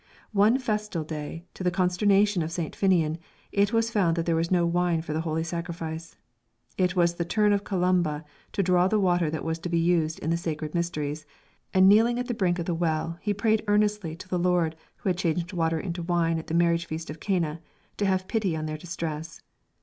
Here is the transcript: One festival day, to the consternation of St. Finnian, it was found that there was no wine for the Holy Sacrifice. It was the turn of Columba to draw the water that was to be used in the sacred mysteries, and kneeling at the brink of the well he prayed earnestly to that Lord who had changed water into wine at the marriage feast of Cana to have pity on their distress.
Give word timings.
One 0.33 0.57
festival 0.57 1.05
day, 1.05 1.45
to 1.53 1.63
the 1.63 1.69
consternation 1.69 2.41
of 2.41 2.51
St. 2.51 2.75
Finnian, 2.75 3.19
it 3.51 3.71
was 3.71 3.91
found 3.91 4.15
that 4.17 4.25
there 4.25 4.35
was 4.35 4.49
no 4.49 4.65
wine 4.65 5.03
for 5.03 5.13
the 5.13 5.21
Holy 5.21 5.43
Sacrifice. 5.43 6.17
It 6.75 6.95
was 6.95 7.13
the 7.13 7.23
turn 7.23 7.53
of 7.53 7.63
Columba 7.63 8.25
to 8.53 8.63
draw 8.63 8.87
the 8.87 8.99
water 8.99 9.29
that 9.29 9.43
was 9.45 9.59
to 9.59 9.69
be 9.69 9.77
used 9.77 10.17
in 10.17 10.31
the 10.31 10.37
sacred 10.37 10.73
mysteries, 10.73 11.27
and 11.71 11.87
kneeling 11.87 12.17
at 12.17 12.27
the 12.27 12.33
brink 12.33 12.57
of 12.57 12.65
the 12.65 12.73
well 12.73 13.19
he 13.21 13.31
prayed 13.31 13.63
earnestly 13.67 14.15
to 14.15 14.27
that 14.27 14.37
Lord 14.39 14.75
who 14.95 15.09
had 15.09 15.19
changed 15.19 15.53
water 15.53 15.79
into 15.79 16.01
wine 16.01 16.39
at 16.39 16.47
the 16.47 16.55
marriage 16.55 16.87
feast 16.87 17.11
of 17.11 17.19
Cana 17.19 17.61
to 17.97 18.07
have 18.07 18.27
pity 18.27 18.55
on 18.55 18.65
their 18.65 18.77
distress. 18.79 19.43